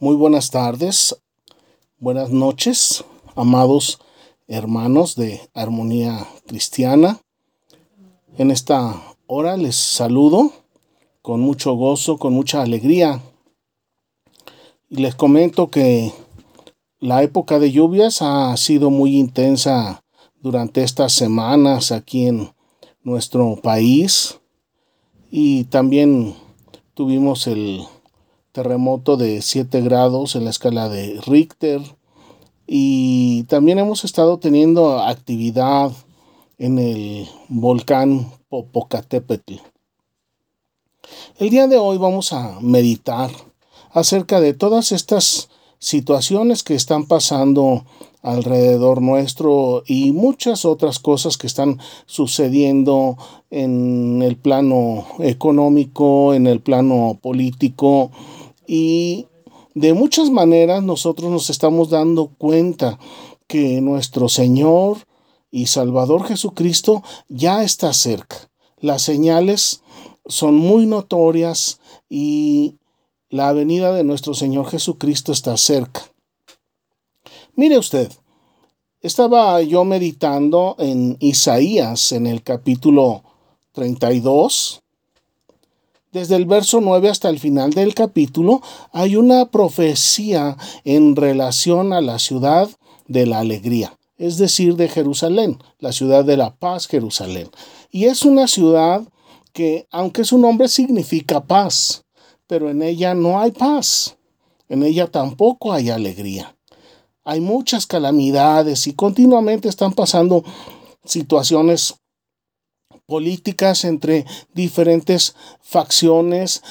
Muy 0.00 0.16
buenas 0.16 0.50
tardes, 0.50 1.16
buenas 1.98 2.30
noches, 2.30 3.04
amados 3.36 4.00
hermanos 4.48 5.14
de 5.14 5.40
Armonía 5.54 6.26
Cristiana. 6.48 7.20
En 8.36 8.50
esta 8.50 9.00
hora 9.28 9.56
les 9.56 9.76
saludo 9.76 10.50
con 11.22 11.40
mucho 11.40 11.74
gozo, 11.74 12.18
con 12.18 12.32
mucha 12.32 12.62
alegría. 12.62 13.22
Y 14.90 14.96
les 14.96 15.14
comento 15.14 15.70
que 15.70 16.12
la 16.98 17.22
época 17.22 17.60
de 17.60 17.70
lluvias 17.70 18.20
ha 18.20 18.56
sido 18.56 18.90
muy 18.90 19.16
intensa 19.16 20.02
durante 20.40 20.82
estas 20.82 21.12
semanas 21.12 21.92
aquí 21.92 22.26
en 22.26 22.52
nuestro 23.04 23.54
país 23.62 24.40
y 25.30 25.64
también 25.64 26.34
tuvimos 26.94 27.46
el 27.46 27.84
terremoto 28.54 29.16
de 29.16 29.42
7 29.42 29.80
grados 29.80 30.36
en 30.36 30.44
la 30.44 30.50
escala 30.50 30.88
de 30.88 31.20
Richter 31.26 31.82
y 32.68 33.42
también 33.44 33.80
hemos 33.80 34.04
estado 34.04 34.38
teniendo 34.38 35.00
actividad 35.00 35.90
en 36.58 36.78
el 36.78 37.28
volcán 37.48 38.30
Popocatépetl. 38.48 39.54
El 41.38 41.50
día 41.50 41.66
de 41.66 41.78
hoy 41.78 41.98
vamos 41.98 42.32
a 42.32 42.60
meditar 42.60 43.32
acerca 43.90 44.40
de 44.40 44.54
todas 44.54 44.92
estas 44.92 45.48
situaciones 45.80 46.62
que 46.62 46.76
están 46.76 47.06
pasando 47.06 47.84
alrededor 48.22 49.02
nuestro 49.02 49.82
y 49.84 50.12
muchas 50.12 50.64
otras 50.64 51.00
cosas 51.00 51.36
que 51.36 51.48
están 51.48 51.80
sucediendo 52.06 53.18
en 53.50 54.22
el 54.22 54.36
plano 54.36 55.06
económico, 55.18 56.34
en 56.34 56.46
el 56.46 56.60
plano 56.60 57.18
político 57.20 58.12
y 58.66 59.26
de 59.74 59.92
muchas 59.92 60.30
maneras 60.30 60.82
nosotros 60.82 61.30
nos 61.30 61.50
estamos 61.50 61.90
dando 61.90 62.28
cuenta 62.38 62.98
que 63.46 63.80
nuestro 63.80 64.28
Señor 64.28 64.98
y 65.50 65.66
Salvador 65.66 66.24
Jesucristo 66.24 67.02
ya 67.28 67.62
está 67.62 67.92
cerca. 67.92 68.50
Las 68.78 69.02
señales 69.02 69.82
son 70.26 70.56
muy 70.56 70.86
notorias 70.86 71.80
y 72.08 72.76
la 73.30 73.52
venida 73.52 73.92
de 73.92 74.04
nuestro 74.04 74.34
Señor 74.34 74.68
Jesucristo 74.68 75.32
está 75.32 75.56
cerca. 75.56 76.02
Mire 77.56 77.78
usted, 77.78 78.12
estaba 79.00 79.60
yo 79.62 79.84
meditando 79.84 80.76
en 80.78 81.16
Isaías 81.20 82.12
en 82.12 82.26
el 82.26 82.42
capítulo 82.42 83.22
32 83.72 84.83
desde 86.14 86.36
el 86.36 86.46
verso 86.46 86.80
9 86.80 87.10
hasta 87.10 87.28
el 87.28 87.40
final 87.40 87.72
del 87.72 87.92
capítulo 87.92 88.62
hay 88.92 89.16
una 89.16 89.46
profecía 89.46 90.56
en 90.84 91.16
relación 91.16 91.92
a 91.92 92.00
la 92.00 92.20
ciudad 92.20 92.70
de 93.08 93.26
la 93.26 93.40
alegría, 93.40 93.98
es 94.16 94.38
decir, 94.38 94.76
de 94.76 94.88
Jerusalén, 94.88 95.58
la 95.80 95.90
ciudad 95.90 96.24
de 96.24 96.36
la 96.36 96.54
paz, 96.54 96.86
Jerusalén. 96.86 97.50
Y 97.90 98.04
es 98.04 98.22
una 98.22 98.46
ciudad 98.46 99.02
que, 99.52 99.88
aunque 99.90 100.24
su 100.24 100.38
nombre 100.38 100.68
significa 100.68 101.44
paz, 101.44 102.04
pero 102.46 102.70
en 102.70 102.82
ella 102.82 103.14
no 103.14 103.40
hay 103.40 103.50
paz, 103.50 104.16
en 104.68 104.84
ella 104.84 105.08
tampoco 105.08 105.72
hay 105.72 105.90
alegría. 105.90 106.56
Hay 107.24 107.40
muchas 107.40 107.86
calamidades 107.86 108.86
y 108.86 108.92
continuamente 108.92 109.68
están 109.68 109.92
pasando 109.92 110.44
situaciones 111.04 111.96
políticas 113.06 113.84
entre 113.84 114.24
diferentes 114.54 115.34
facciones, 115.60 116.62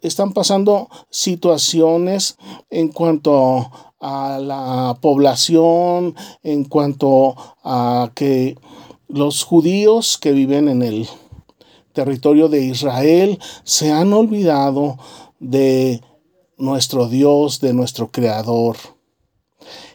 están 0.00 0.32
pasando 0.32 0.88
situaciones 1.10 2.36
en 2.70 2.88
cuanto 2.88 3.70
a 4.00 4.38
la 4.40 4.98
población, 5.00 6.14
en 6.42 6.64
cuanto 6.64 7.36
a 7.62 8.10
que 8.14 8.56
los 9.08 9.44
judíos 9.44 10.18
que 10.18 10.32
viven 10.32 10.68
en 10.68 10.82
el 10.82 11.08
territorio 11.92 12.48
de 12.48 12.64
Israel 12.64 13.38
se 13.64 13.92
han 13.92 14.12
olvidado 14.12 14.98
de 15.38 16.00
nuestro 16.56 17.08
Dios, 17.08 17.60
de 17.60 17.74
nuestro 17.74 18.10
Creador. 18.10 18.76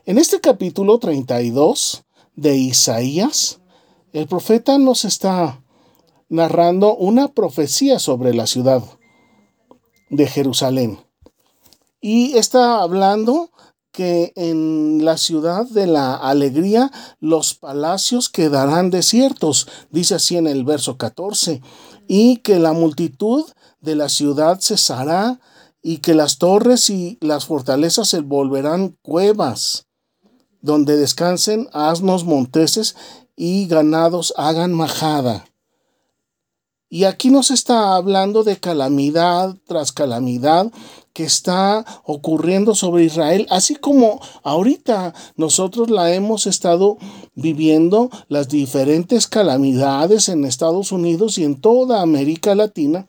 En 0.05 0.17
este 0.17 0.39
capítulo 0.39 0.99
32 0.99 2.03
de 2.35 2.55
Isaías, 2.55 3.59
el 4.13 4.27
profeta 4.27 4.77
nos 4.77 5.03
está 5.03 5.61
narrando 6.29 6.95
una 6.95 7.29
profecía 7.29 7.99
sobre 7.99 8.33
la 8.33 8.47
ciudad 8.47 8.83
de 10.09 10.27
Jerusalén. 10.27 10.99
Y 12.01 12.37
está 12.37 12.81
hablando 12.81 13.49
que 13.91 14.31
en 14.35 15.03
la 15.03 15.17
ciudad 15.17 15.65
de 15.65 15.87
la 15.87 16.15
alegría 16.15 16.91
los 17.19 17.55
palacios 17.55 18.29
quedarán 18.29 18.91
desiertos, 18.91 19.67
dice 19.89 20.15
así 20.15 20.37
en 20.37 20.45
el 20.45 20.63
verso 20.63 20.97
14, 20.97 21.61
y 22.07 22.37
que 22.37 22.59
la 22.59 22.73
multitud 22.73 23.45
de 23.81 23.95
la 23.95 24.09
ciudad 24.09 24.59
cesará 24.61 25.39
y 25.81 25.97
que 25.97 26.13
las 26.13 26.37
torres 26.37 26.89
y 26.89 27.17
las 27.21 27.45
fortalezas 27.45 28.09
se 28.09 28.19
volverán 28.19 28.97
cuevas, 29.01 29.87
donde 30.61 30.97
descansen 30.97 31.67
asnos 31.73 32.23
monteses 32.23 32.95
y 33.35 33.67
ganados 33.67 34.33
hagan 34.37 34.73
majada. 34.73 35.45
Y 36.89 37.03
aquí 37.03 37.29
nos 37.29 37.51
está 37.51 37.95
hablando 37.95 38.43
de 38.45 38.57
calamidad 38.57 39.55
tras 39.65 39.91
calamidad 39.91 40.71
que 41.11 41.25
está 41.25 41.83
ocurriendo 42.05 42.75
sobre 42.75 43.03
Israel, 43.03 43.45
así 43.49 43.75
como 43.75 44.21
ahorita 44.43 45.13
nosotros 45.35 45.89
la 45.89 46.13
hemos 46.13 46.47
estado 46.47 46.97
viviendo 47.35 48.09
las 48.29 48.47
diferentes 48.47 49.27
calamidades 49.27 50.29
en 50.29 50.45
Estados 50.45 50.91
Unidos 50.91 51.37
y 51.37 51.43
en 51.43 51.59
toda 51.59 52.01
América 52.01 52.55
Latina 52.55 53.07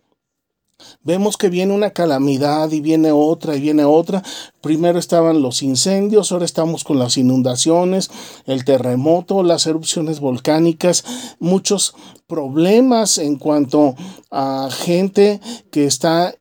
Vemos 1.02 1.36
que 1.36 1.48
viene 1.48 1.72
una 1.72 1.90
calamidad 1.90 2.70
y 2.70 2.80
viene 2.80 3.12
otra 3.12 3.56
y 3.56 3.60
viene 3.60 3.84
otra. 3.84 4.22
Primero 4.60 4.98
estaban 4.98 5.42
los 5.42 5.62
incendios, 5.62 6.30
ahora 6.30 6.44
estamos 6.44 6.84
con 6.84 6.98
las 6.98 7.16
inundaciones, 7.16 8.10
el 8.46 8.64
terremoto, 8.64 9.42
las 9.42 9.66
erupciones 9.66 10.20
volcánicas, 10.20 11.04
muchos 11.38 11.94
problemas 12.26 13.18
en 13.18 13.36
cuanto 13.36 13.96
a 14.30 14.68
gente 14.70 15.40
que 15.70 15.86
está 15.86 16.34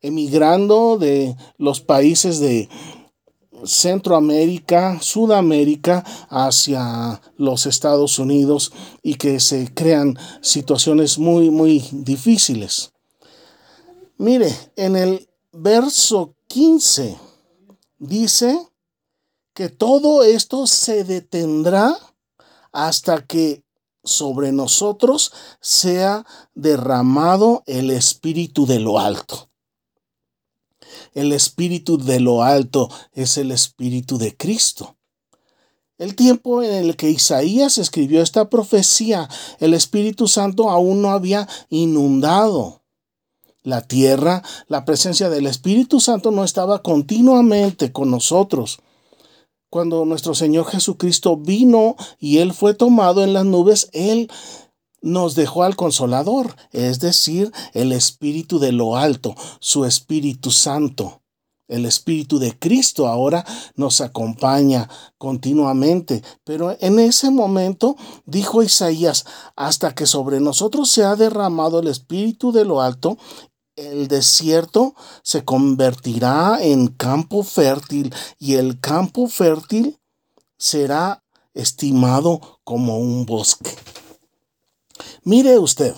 emigrando 0.00 0.96
de 0.98 1.36
los 1.58 1.80
países 1.80 2.40
de 2.40 2.68
Centroamérica, 3.64 4.98
Sudamérica 5.02 6.04
hacia 6.30 7.20
los 7.36 7.66
Estados 7.66 8.18
Unidos 8.18 8.72
y 9.02 9.14
que 9.14 9.38
se 9.38 9.72
crean 9.74 10.16
situaciones 10.40 11.18
muy, 11.18 11.50
muy 11.50 11.84
difíciles. 11.92 12.92
Mire, 14.20 14.52
en 14.74 14.96
el 14.96 15.30
verso 15.52 16.34
15 16.48 17.16
dice 17.98 18.68
que 19.54 19.68
todo 19.68 20.24
esto 20.24 20.66
se 20.66 21.04
detendrá 21.04 21.96
hasta 22.72 23.24
que 23.24 23.62
sobre 24.02 24.50
nosotros 24.50 25.32
sea 25.60 26.26
derramado 26.54 27.62
el 27.66 27.92
espíritu 27.92 28.66
de 28.66 28.80
lo 28.80 28.98
alto. 28.98 29.50
El 31.14 31.32
espíritu 31.32 31.96
de 31.96 32.18
lo 32.18 32.42
alto 32.42 32.88
es 33.12 33.38
el 33.38 33.52
espíritu 33.52 34.18
de 34.18 34.36
Cristo. 34.36 34.96
El 35.96 36.16
tiempo 36.16 36.64
en 36.64 36.74
el 36.74 36.96
que 36.96 37.08
Isaías 37.08 37.78
escribió 37.78 38.20
esta 38.20 38.50
profecía, 38.50 39.28
el 39.60 39.74
Espíritu 39.74 40.26
Santo 40.26 40.70
aún 40.70 41.02
no 41.02 41.10
había 41.10 41.48
inundado 41.70 42.82
la 43.68 43.82
tierra, 43.82 44.42
la 44.66 44.86
presencia 44.86 45.28
del 45.28 45.46
Espíritu 45.46 46.00
Santo 46.00 46.30
no 46.30 46.42
estaba 46.42 46.82
continuamente 46.82 47.92
con 47.92 48.10
nosotros. 48.10 48.78
Cuando 49.68 50.06
nuestro 50.06 50.34
Señor 50.34 50.64
Jesucristo 50.64 51.36
vino 51.36 51.94
y 52.18 52.38
Él 52.38 52.54
fue 52.54 52.72
tomado 52.72 53.22
en 53.22 53.34
las 53.34 53.44
nubes, 53.44 53.90
Él 53.92 54.30
nos 55.02 55.34
dejó 55.34 55.64
al 55.64 55.76
consolador, 55.76 56.56
es 56.72 56.98
decir, 57.00 57.52
el 57.74 57.92
Espíritu 57.92 58.58
de 58.58 58.72
lo 58.72 58.96
alto, 58.96 59.34
su 59.60 59.84
Espíritu 59.84 60.50
Santo. 60.50 61.20
El 61.68 61.84
Espíritu 61.84 62.38
de 62.38 62.58
Cristo 62.58 63.06
ahora 63.06 63.44
nos 63.76 64.00
acompaña 64.00 64.88
continuamente. 65.18 66.22
Pero 66.42 66.74
en 66.80 66.98
ese 66.98 67.30
momento 67.30 67.94
dijo 68.24 68.62
Isaías, 68.62 69.26
hasta 69.54 69.94
que 69.94 70.06
sobre 70.06 70.40
nosotros 70.40 70.88
se 70.88 71.04
ha 71.04 71.14
derramado 71.14 71.80
el 71.80 71.88
Espíritu 71.88 72.52
de 72.52 72.64
lo 72.64 72.80
alto, 72.80 73.18
el 73.78 74.08
desierto 74.08 74.94
se 75.22 75.44
convertirá 75.44 76.58
en 76.60 76.88
campo 76.88 77.44
fértil 77.44 78.12
y 78.38 78.54
el 78.54 78.80
campo 78.80 79.28
fértil 79.28 79.98
será 80.56 81.22
estimado 81.54 82.60
como 82.64 82.98
un 82.98 83.24
bosque. 83.24 83.74
Mire 85.22 85.58
usted, 85.58 85.94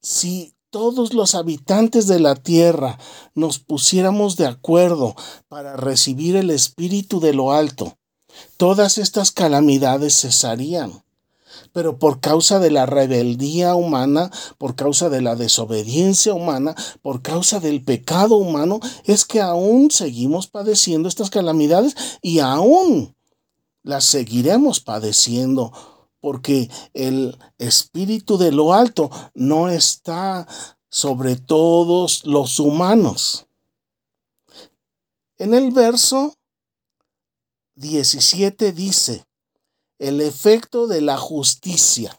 si 0.00 0.54
todos 0.70 1.12
los 1.12 1.34
habitantes 1.34 2.06
de 2.06 2.20
la 2.20 2.34
tierra 2.34 2.98
nos 3.34 3.58
pusiéramos 3.58 4.36
de 4.36 4.46
acuerdo 4.46 5.14
para 5.48 5.76
recibir 5.76 6.36
el 6.36 6.50
Espíritu 6.50 7.20
de 7.20 7.34
lo 7.34 7.52
alto, 7.52 7.98
todas 8.56 8.98
estas 8.98 9.32
calamidades 9.32 10.20
cesarían. 10.20 11.02
Pero 11.72 11.98
por 11.98 12.20
causa 12.20 12.58
de 12.58 12.70
la 12.70 12.86
rebeldía 12.86 13.74
humana, 13.74 14.30
por 14.58 14.74
causa 14.74 15.08
de 15.08 15.22
la 15.22 15.36
desobediencia 15.36 16.34
humana, 16.34 16.74
por 17.00 17.22
causa 17.22 17.60
del 17.60 17.82
pecado 17.82 18.36
humano, 18.36 18.80
es 19.04 19.24
que 19.24 19.40
aún 19.40 19.90
seguimos 19.90 20.46
padeciendo 20.46 21.08
estas 21.08 21.30
calamidades 21.30 21.94
y 22.20 22.40
aún 22.40 23.14
las 23.82 24.04
seguiremos 24.04 24.80
padeciendo 24.80 25.72
porque 26.20 26.70
el 26.94 27.36
espíritu 27.58 28.38
de 28.38 28.52
lo 28.52 28.72
alto 28.72 29.10
no 29.34 29.68
está 29.68 30.46
sobre 30.88 31.36
todos 31.36 32.24
los 32.24 32.60
humanos. 32.60 33.46
En 35.36 35.52
el 35.52 35.72
verso 35.72 36.36
17 37.74 38.72
dice, 38.72 39.26
el 40.02 40.20
efecto 40.20 40.88
de 40.88 41.00
la 41.00 41.16
justicia. 41.16 42.18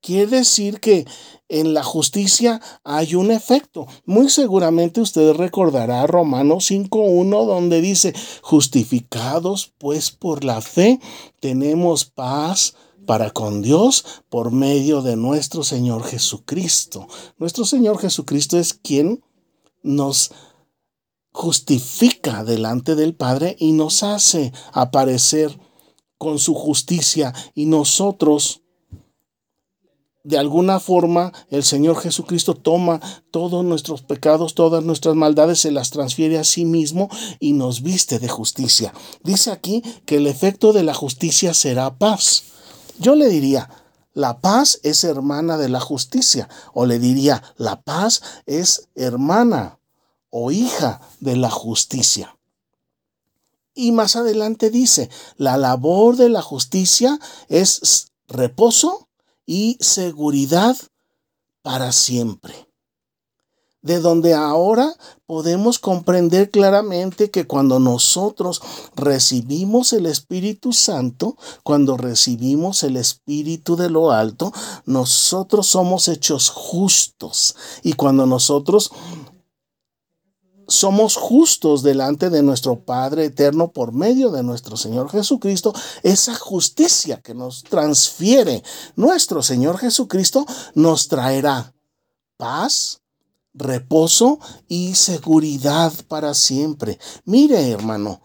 Quiere 0.00 0.28
decir 0.28 0.78
que 0.78 1.04
en 1.48 1.74
la 1.74 1.82
justicia 1.82 2.60
hay 2.84 3.16
un 3.16 3.32
efecto. 3.32 3.88
Muy 4.04 4.30
seguramente 4.30 5.00
usted 5.00 5.32
recordará 5.32 6.06
Romanos 6.06 6.70
5.1 6.70 7.46
donde 7.46 7.80
dice, 7.80 8.14
justificados 8.40 9.72
pues 9.78 10.12
por 10.12 10.44
la 10.44 10.60
fe, 10.60 11.00
tenemos 11.40 12.04
paz 12.04 12.74
para 13.04 13.30
con 13.30 13.62
Dios 13.62 14.04
por 14.28 14.52
medio 14.52 15.02
de 15.02 15.16
nuestro 15.16 15.64
Señor 15.64 16.04
Jesucristo. 16.04 17.08
Nuestro 17.36 17.64
Señor 17.64 17.98
Jesucristo 17.98 18.58
es 18.58 18.74
quien 18.74 19.24
nos 19.82 20.30
justifica 21.32 22.44
delante 22.44 22.94
del 22.94 23.14
Padre 23.14 23.56
y 23.58 23.72
nos 23.72 24.04
hace 24.04 24.52
aparecer 24.72 25.58
con 26.18 26.38
su 26.38 26.54
justicia 26.54 27.32
y 27.54 27.66
nosotros 27.66 28.62
de 30.24 30.36
alguna 30.36 30.78
forma 30.78 31.32
el 31.48 31.62
Señor 31.62 31.96
Jesucristo 31.96 32.54
toma 32.54 33.00
todos 33.30 33.64
nuestros 33.64 34.02
pecados, 34.02 34.54
todas 34.54 34.84
nuestras 34.84 35.14
maldades, 35.14 35.60
se 35.60 35.70
las 35.70 35.90
transfiere 35.90 36.38
a 36.38 36.44
sí 36.44 36.66
mismo 36.66 37.08
y 37.40 37.52
nos 37.52 37.82
viste 37.82 38.18
de 38.18 38.28
justicia. 38.28 38.92
Dice 39.22 39.50
aquí 39.50 39.82
que 40.04 40.16
el 40.16 40.26
efecto 40.26 40.74
de 40.74 40.82
la 40.82 40.92
justicia 40.92 41.54
será 41.54 41.96
paz. 41.96 42.42
Yo 42.98 43.14
le 43.14 43.28
diría, 43.28 43.70
la 44.12 44.40
paz 44.40 44.80
es 44.82 45.04
hermana 45.04 45.56
de 45.56 45.68
la 45.68 45.80
justicia. 45.80 46.48
O 46.74 46.84
le 46.84 46.98
diría, 46.98 47.42
la 47.56 47.80
paz 47.80 48.20
es 48.46 48.88
hermana 48.96 49.78
o 50.28 50.50
hija 50.50 51.00
de 51.20 51.36
la 51.36 51.50
justicia. 51.50 52.37
Y 53.78 53.92
más 53.92 54.16
adelante 54.16 54.70
dice, 54.70 55.08
la 55.36 55.56
labor 55.56 56.16
de 56.16 56.28
la 56.28 56.42
justicia 56.42 57.20
es 57.48 58.10
reposo 58.26 59.08
y 59.46 59.78
seguridad 59.80 60.76
para 61.62 61.92
siempre 61.92 62.68
de 63.82 64.00
donde 64.00 64.34
ahora 64.34 64.94
podemos 65.26 65.78
comprender 65.78 66.50
claramente 66.50 67.30
que 67.30 67.46
cuando 67.46 67.78
nosotros 67.78 68.60
recibimos 68.96 69.92
el 69.92 70.06
Espíritu 70.06 70.72
Santo, 70.72 71.36
cuando 71.62 71.96
recibimos 71.96 72.82
el 72.82 72.96
Espíritu 72.96 73.76
de 73.76 73.90
lo 73.90 74.10
alto, 74.10 74.52
nosotros 74.84 75.68
somos 75.68 76.08
hechos 76.08 76.50
justos. 76.50 77.54
Y 77.82 77.92
cuando 77.92 78.26
nosotros 78.26 78.90
somos 80.68 81.16
justos 81.16 81.82
delante 81.82 82.30
de 82.30 82.42
nuestro 82.42 82.80
Padre 82.80 83.24
eterno 83.24 83.72
por 83.72 83.92
medio 83.92 84.30
de 84.30 84.42
nuestro 84.42 84.76
Señor 84.76 85.10
Jesucristo, 85.10 85.72
esa 86.02 86.34
justicia 86.34 87.20
que 87.22 87.34
nos 87.34 87.64
transfiere 87.64 88.62
nuestro 88.94 89.42
Señor 89.42 89.78
Jesucristo 89.78 90.46
nos 90.74 91.08
traerá 91.08 91.74
paz, 92.36 93.00
reposo 93.54 94.38
y 94.68 94.94
seguridad 94.94 95.92
para 96.06 96.34
siempre. 96.34 96.98
Mire, 97.24 97.70
hermano, 97.70 98.20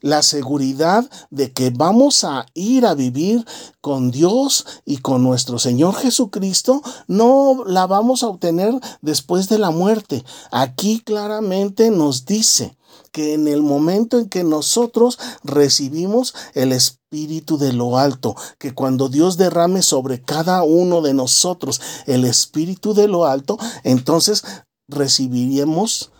la 0.00 0.22
seguridad 0.22 1.08
de 1.30 1.52
que 1.52 1.70
vamos 1.70 2.24
a 2.24 2.46
ir 2.54 2.86
a 2.86 2.94
vivir 2.94 3.44
con 3.80 4.10
Dios 4.10 4.66
y 4.84 4.98
con 4.98 5.22
nuestro 5.22 5.58
Señor 5.58 5.94
Jesucristo, 5.94 6.82
no 7.06 7.64
la 7.66 7.86
vamos 7.86 8.22
a 8.22 8.28
obtener 8.28 8.74
después 9.02 9.48
de 9.48 9.58
la 9.58 9.70
muerte. 9.70 10.24
Aquí 10.50 11.00
claramente 11.00 11.90
nos 11.90 12.24
dice 12.24 12.76
que 13.12 13.34
en 13.34 13.48
el 13.48 13.62
momento 13.62 14.18
en 14.18 14.28
que 14.28 14.44
nosotros 14.44 15.18
recibimos 15.42 16.34
el 16.54 16.72
Espíritu 16.72 17.58
de 17.58 17.72
lo 17.72 17.98
alto, 17.98 18.36
que 18.58 18.74
cuando 18.74 19.08
Dios 19.08 19.36
derrame 19.36 19.82
sobre 19.82 20.22
cada 20.22 20.62
uno 20.62 21.02
de 21.02 21.14
nosotros 21.14 21.80
el 22.06 22.24
Espíritu 22.24 22.94
de 22.94 23.08
lo 23.08 23.26
alto, 23.26 23.58
entonces 23.82 24.44
recibiremos, 24.88 26.12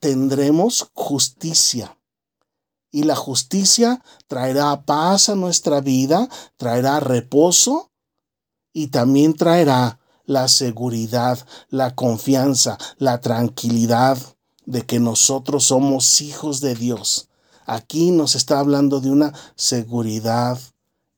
tendremos 0.00 0.90
justicia. 0.94 1.96
Y 2.96 3.02
la 3.02 3.14
justicia 3.14 4.02
traerá 4.26 4.86
paz 4.86 5.28
a 5.28 5.34
nuestra 5.34 5.82
vida, 5.82 6.30
traerá 6.56 6.98
reposo 6.98 7.90
y 8.72 8.86
también 8.86 9.34
traerá 9.34 10.00
la 10.24 10.48
seguridad, 10.48 11.46
la 11.68 11.94
confianza, 11.94 12.78
la 12.96 13.20
tranquilidad 13.20 14.16
de 14.64 14.86
que 14.86 14.98
nosotros 14.98 15.64
somos 15.64 16.22
hijos 16.22 16.62
de 16.62 16.74
Dios. 16.74 17.28
Aquí 17.66 18.12
nos 18.12 18.34
está 18.34 18.60
hablando 18.60 19.02
de 19.02 19.10
una 19.10 19.34
seguridad 19.56 20.58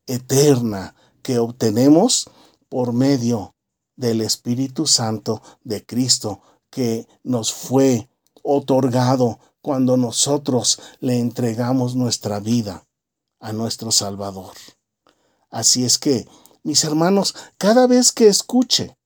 eterna 0.08 0.96
que 1.22 1.38
obtenemos 1.38 2.28
por 2.69 2.92
medio 2.92 3.54
del 3.94 4.22
Espíritu 4.22 4.84
Santo 4.84 5.42
de 5.62 5.86
Cristo 5.86 6.40
que 6.70 7.06
nos 7.22 7.52
fue 7.52 8.08
otorgado 8.42 9.38
cuando 9.68 9.98
nosotros 9.98 10.80
le 10.98 11.18
entregamos 11.18 11.94
nuestra 11.94 12.40
vida 12.40 12.86
a 13.38 13.52
nuestro 13.52 13.90
Salvador. 13.90 14.54
Así 15.50 15.84
es 15.84 15.98
que, 15.98 16.26
mis 16.62 16.84
hermanos, 16.84 17.34
cada 17.58 17.86
vez 17.86 18.10
que 18.12 18.28
escuche 18.28 18.96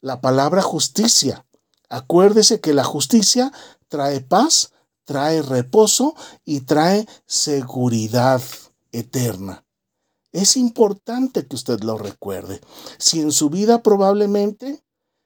la 0.00 0.20
palabra 0.20 0.60
justicia, 0.60 1.46
acuérdese 1.88 2.60
que 2.60 2.74
la 2.74 2.82
justicia 2.82 3.52
trae 3.86 4.22
paz, 4.22 4.72
trae 5.04 5.40
reposo 5.40 6.16
y 6.44 6.62
trae 6.62 7.06
seguridad 7.24 8.42
eterna. 8.90 9.64
Es 10.32 10.56
importante 10.56 11.46
que 11.46 11.54
usted 11.54 11.84
lo 11.84 11.96
recuerde. 11.96 12.60
Si 12.98 13.20
en 13.20 13.30
su 13.30 13.50
vida 13.50 13.84
probablemente 13.84 14.81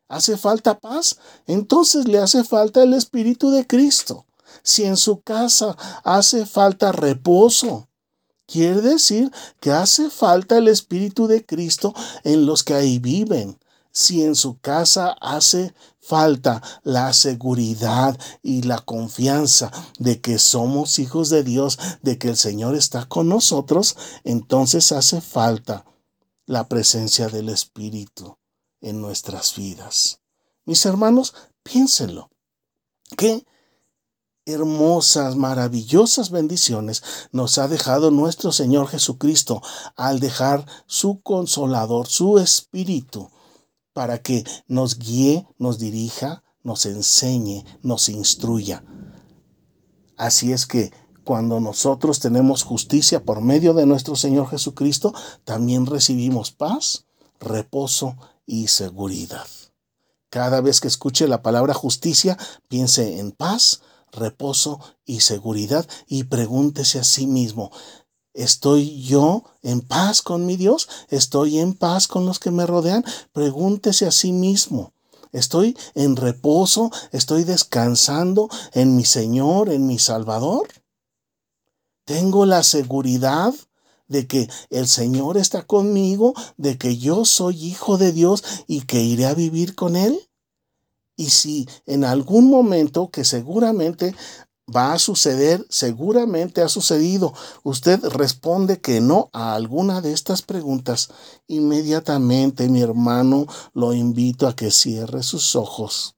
¿Hace 0.08 0.36
falta 0.36 0.78
paz? 0.78 1.18
Entonces 1.48 2.06
le 2.06 2.18
hace 2.18 2.44
falta 2.44 2.82
el 2.82 2.94
Espíritu 2.94 3.50
de 3.50 3.66
Cristo. 3.66 4.24
Si 4.62 4.84
en 4.84 4.96
su 4.96 5.20
casa 5.20 5.76
hace 6.04 6.46
falta 6.46 6.92
reposo, 6.92 7.88
quiere 8.46 8.80
decir 8.82 9.32
que 9.58 9.72
hace 9.72 10.08
falta 10.10 10.58
el 10.58 10.68
Espíritu 10.68 11.26
de 11.26 11.44
Cristo 11.44 11.92
en 12.22 12.46
los 12.46 12.62
que 12.62 12.74
ahí 12.74 13.00
viven. 13.00 13.58
Si 13.90 14.22
en 14.22 14.36
su 14.36 14.60
casa 14.60 15.16
hace 15.20 15.74
falta 15.98 16.62
la 16.84 17.12
seguridad 17.12 18.16
y 18.42 18.62
la 18.62 18.78
confianza 18.78 19.72
de 19.98 20.20
que 20.20 20.38
somos 20.38 21.00
hijos 21.00 21.30
de 21.30 21.42
Dios, 21.42 21.78
de 22.02 22.16
que 22.16 22.28
el 22.28 22.36
Señor 22.36 22.76
está 22.76 23.06
con 23.06 23.28
nosotros, 23.28 23.96
entonces 24.22 24.92
hace 24.92 25.20
falta 25.20 25.84
la 26.44 26.68
presencia 26.68 27.28
del 27.28 27.48
Espíritu 27.48 28.36
en 28.80 29.00
nuestras 29.00 29.54
vidas. 29.56 30.20
Mis 30.64 30.84
hermanos, 30.86 31.34
piénsenlo. 31.62 32.30
Qué 33.16 33.44
hermosas, 34.46 35.34
maravillosas 35.34 36.30
bendiciones 36.30 37.02
nos 37.32 37.58
ha 37.58 37.66
dejado 37.66 38.10
nuestro 38.10 38.52
Señor 38.52 38.86
Jesucristo 38.86 39.60
al 39.96 40.20
dejar 40.20 40.64
su 40.86 41.20
consolador, 41.20 42.06
su 42.06 42.38
espíritu, 42.38 43.28
para 43.92 44.22
que 44.22 44.44
nos 44.68 44.98
guíe, 44.98 45.46
nos 45.58 45.78
dirija, 45.78 46.44
nos 46.62 46.86
enseñe, 46.86 47.64
nos 47.82 48.08
instruya. 48.08 48.84
Así 50.16 50.52
es 50.52 50.66
que 50.66 50.92
cuando 51.24 51.58
nosotros 51.58 52.20
tenemos 52.20 52.62
justicia 52.62 53.24
por 53.24 53.40
medio 53.40 53.74
de 53.74 53.84
nuestro 53.84 54.14
Señor 54.14 54.48
Jesucristo, 54.48 55.12
también 55.44 55.86
recibimos 55.86 56.52
paz, 56.52 57.06
reposo 57.40 58.16
y 58.46 58.68
seguridad. 58.68 59.46
Cada 60.30 60.60
vez 60.60 60.80
que 60.80 60.88
escuche 60.88 61.28
la 61.28 61.42
palabra 61.42 61.74
justicia, 61.74 62.38
piense 62.68 63.18
en 63.18 63.32
paz, 63.32 63.82
reposo 64.12 64.80
y 65.04 65.20
seguridad 65.20 65.86
y 66.06 66.24
pregúntese 66.24 66.98
a 66.98 67.04
sí 67.04 67.26
mismo, 67.26 67.70
¿estoy 68.34 69.02
yo 69.02 69.44
en 69.62 69.80
paz 69.80 70.22
con 70.22 70.46
mi 70.46 70.56
Dios? 70.56 70.88
¿Estoy 71.08 71.58
en 71.58 71.74
paz 71.74 72.06
con 72.08 72.26
los 72.26 72.38
que 72.38 72.50
me 72.50 72.66
rodean? 72.66 73.04
Pregúntese 73.32 74.06
a 74.06 74.12
sí 74.12 74.32
mismo. 74.32 74.92
Estoy 75.32 75.76
en 75.94 76.16
reposo, 76.16 76.90
estoy 77.12 77.44
descansando 77.44 78.48
en 78.72 78.96
mi 78.96 79.04
Señor, 79.04 79.70
en 79.70 79.86
mi 79.86 79.98
Salvador. 79.98 80.68
Tengo 82.04 82.46
la 82.46 82.62
seguridad 82.62 83.52
de 84.08 84.26
que 84.26 84.48
el 84.70 84.86
Señor 84.86 85.36
está 85.36 85.62
conmigo, 85.62 86.34
de 86.56 86.78
que 86.78 86.96
yo 86.96 87.24
soy 87.24 87.64
hijo 87.64 87.98
de 87.98 88.12
Dios 88.12 88.44
y 88.66 88.82
que 88.82 89.02
iré 89.02 89.26
a 89.26 89.34
vivir 89.34 89.74
con 89.74 89.96
Él. 89.96 90.18
Y 91.16 91.30
si 91.30 91.68
en 91.86 92.04
algún 92.04 92.50
momento, 92.50 93.10
que 93.10 93.24
seguramente 93.24 94.14
va 94.74 94.92
a 94.92 94.98
suceder, 94.98 95.64
seguramente 95.70 96.60
ha 96.60 96.68
sucedido, 96.68 97.32
usted 97.62 98.04
responde 98.04 98.80
que 98.80 99.00
no 99.00 99.30
a 99.32 99.54
alguna 99.54 100.00
de 100.00 100.12
estas 100.12 100.42
preguntas, 100.42 101.10
inmediatamente 101.46 102.68
mi 102.68 102.82
hermano 102.82 103.46
lo 103.74 103.94
invito 103.94 104.48
a 104.48 104.56
que 104.56 104.70
cierre 104.70 105.22
sus 105.22 105.54
ojos 105.54 106.15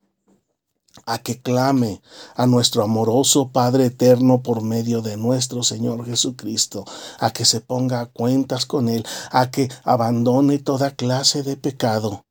a 1.06 1.18
que 1.18 1.40
clame 1.40 2.02
a 2.34 2.46
nuestro 2.46 2.82
amoroso 2.82 3.50
Padre 3.50 3.86
eterno 3.86 4.42
por 4.42 4.62
medio 4.62 5.02
de 5.02 5.16
nuestro 5.16 5.62
Señor 5.62 6.04
Jesucristo, 6.04 6.84
a 7.18 7.32
que 7.32 7.44
se 7.44 7.60
ponga 7.60 8.00
a 8.00 8.06
cuentas 8.06 8.66
con 8.66 8.88
Él, 8.88 9.06
a 9.30 9.50
que 9.50 9.68
abandone 9.84 10.58
toda 10.58 10.90
clase 10.90 11.42
de 11.42 11.56
pecado, 11.56 12.24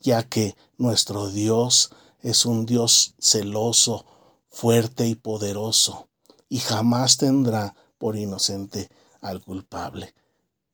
ya 0.00 0.22
que 0.22 0.56
nuestro 0.78 1.30
Dios 1.30 1.90
es 2.20 2.46
un 2.46 2.66
Dios 2.66 3.14
celoso, 3.18 4.04
fuerte 4.48 5.06
y 5.06 5.14
poderoso, 5.14 6.08
y 6.48 6.58
jamás 6.58 7.16
tendrá 7.16 7.74
por 7.98 8.16
inocente 8.16 8.88
al 9.20 9.42
culpable. 9.42 10.14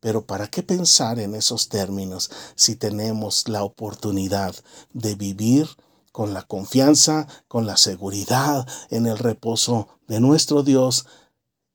Pero 0.01 0.27
¿para 0.27 0.49
qué 0.49 0.63
pensar 0.63 1.21
en 1.21 1.35
esos 1.35 1.69
términos 1.69 2.31
si 2.57 2.75
tenemos 2.75 3.49
la 3.49 3.63
oportunidad 3.63 4.55
de 4.93 5.15
vivir 5.15 5.69
con 6.13 6.35
la 6.35 6.43
confianza, 6.43 7.27
con 7.49 7.67
la 7.67 7.77
seguridad 7.77 8.69
en 8.91 9.07
el 9.07 9.19
reposo 9.19 9.89
de 10.07 10.21
nuestro 10.21 10.63
Dios, 10.63 11.07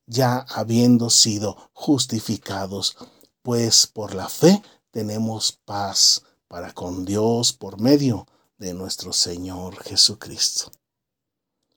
ya 0.06 0.46
habiendo 0.50 1.10
sido 1.10 1.58
justificados, 1.74 2.96
pues 3.42 3.88
por 3.88 4.14
la 4.16 4.30
fe 4.30 4.62
tenemos 4.92 5.52
paz 5.52 6.24
para 6.48 6.74
con 6.74 7.04
Dios 7.04 7.52
por 7.54 7.82
medio 7.82 8.28
de 8.58 8.74
nuestro 8.74 9.12
Señor 9.12 9.84
Jesucristo. 9.84 10.72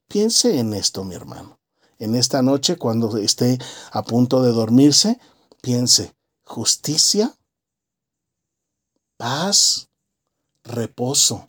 Piense 0.06 0.58
en 0.58 0.74
esto, 0.74 1.04
mi 1.04 1.14
hermano. 1.14 1.58
En 1.98 2.14
esta 2.14 2.42
noche, 2.42 2.76
cuando 2.76 3.16
esté 3.18 3.58
a 3.92 4.02
punto 4.02 4.42
de 4.42 4.52
dormirse, 4.52 5.20
piense, 5.60 6.14
justicia, 6.42 7.36
paz, 9.16 9.90
reposo, 10.64 11.46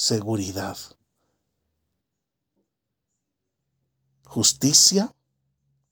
seguridad. 0.00 0.78
Justicia, 4.24 5.14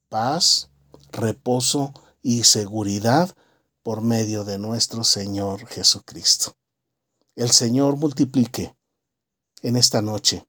paz, 0.08 0.70
reposo 1.12 1.92
y 2.22 2.44
seguridad 2.44 3.36
por 3.82 4.00
medio 4.00 4.44
de 4.44 4.58
nuestro 4.58 5.04
Señor 5.04 5.66
Jesucristo. 5.66 6.56
El 7.36 7.50
Señor 7.50 7.98
multiplique 7.98 8.74
en 9.60 9.76
esta 9.76 10.00
noche 10.00 10.48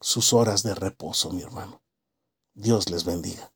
sus 0.00 0.32
horas 0.32 0.62
de 0.62 0.74
reposo, 0.74 1.30
mi 1.32 1.42
hermano. 1.42 1.82
Dios 2.54 2.88
les 2.88 3.04
bendiga. 3.04 3.52